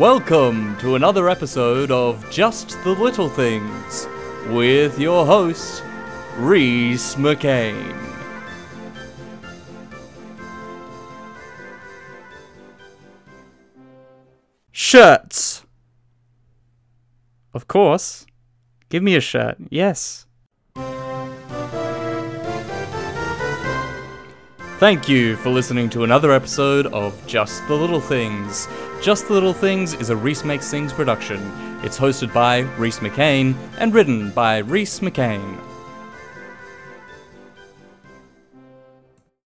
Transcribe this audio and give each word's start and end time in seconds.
Welcome 0.00 0.78
to 0.78 0.94
another 0.94 1.28
episode 1.28 1.90
of 1.90 2.24
Just 2.30 2.82
the 2.84 2.92
Little 2.92 3.28
Things 3.28 4.08
with 4.48 4.98
your 4.98 5.26
host, 5.26 5.82
Rhys 6.38 7.16
McCain. 7.16 7.94
Shirts! 14.72 15.66
Of 17.52 17.68
course. 17.68 18.24
Give 18.88 19.02
me 19.02 19.16
a 19.16 19.20
shirt. 19.20 19.58
Yes. 19.68 20.24
Thank 24.78 25.10
you 25.10 25.36
for 25.36 25.50
listening 25.50 25.90
to 25.90 26.04
another 26.04 26.32
episode 26.32 26.86
of 26.86 27.26
Just 27.26 27.68
the 27.68 27.74
Little 27.74 28.00
Things. 28.00 28.66
Just 29.00 29.28
the 29.28 29.32
Little 29.32 29.54
Things 29.54 29.94
is 29.94 30.10
a 30.10 30.16
Rhys 30.16 30.44
Makes 30.44 30.70
Things 30.70 30.92
production. 30.92 31.40
It's 31.82 31.98
hosted 31.98 32.34
by 32.34 32.58
Rhys 32.76 32.98
McCain 32.98 33.54
and 33.78 33.94
written 33.94 34.30
by 34.30 34.58
Rhys 34.58 35.00
McCain. 35.00 35.69